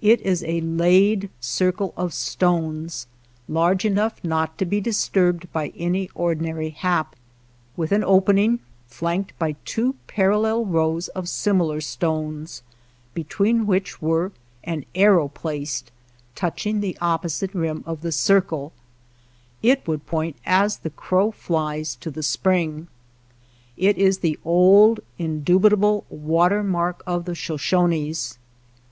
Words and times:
Jt, 0.00 0.20
is 0.20 0.44
a 0.44 0.60
laid 0.60 1.30
circle 1.40 1.92
of 1.96 2.14
stones 2.14 3.08
large 3.48 3.84
enough 3.84 4.22
not 4.22 4.56
to 4.56 4.64
be 4.64 4.80
disturbed 4.80 5.52
by 5.52 5.72
any 5.76 6.08
ordinary 6.14 6.68
hap, 6.70 7.08
^ 7.08 7.08
^T— 7.08 7.12
WATER 7.76 7.76
TRAILS 7.76 7.76
OF 7.76 7.78
THE 7.78 7.78
CERISO 7.78 7.78
with 7.78 7.92
an 7.92 8.04
opening 8.16 8.60
flanked 8.86 9.36
by 9.40 9.56
two 9.64 9.96
parallel 10.06 10.64
rows 10.64 11.08
of 11.08 11.28
similar 11.28 11.80
stones, 11.80 12.62
between 13.14 13.66
which 13.66 14.00
were 14.00 14.28
Fig. 14.28 14.38
I. 14.64 14.70
an 14.74 14.84
arrow 14.94 15.26
placed, 15.26 15.90
touching 16.36 16.78
the 16.80 16.96
opposite 17.00 17.52
rim 17.52 17.82
of 17.84 18.02
the 18.02 18.12
circle, 18.12 18.70
thus 18.70 18.84
(Fig. 19.60 19.70
i), 19.80 19.82
it 19.82 19.88
would 19.88 20.06
point 20.06 20.36
as 20.46 20.76
the 20.76 20.90
crow 20.90 21.32
flies 21.32 21.96
to 21.96 22.12
the 22.12 22.22
spring. 22.22 22.86
It 23.76 23.98
is 23.98 24.18
the 24.18 24.38
old, 24.44 25.00
indubitable 25.18 26.04
water 26.08 26.62
mark 26.62 27.02
of 27.08 27.24
the 27.24 27.34
Sho 27.34 27.56
shones. 27.56 28.38